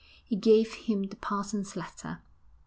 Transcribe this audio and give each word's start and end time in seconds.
He 0.25 0.35
gave 0.35 0.73
him 0.73 1.03
the 1.03 1.15
parson's 1.15 1.75
letter. 1.75 2.23